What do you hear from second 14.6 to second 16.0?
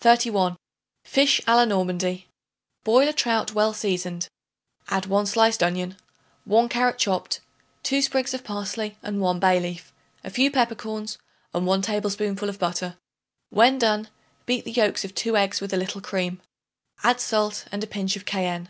the yolks of 2 eggs with a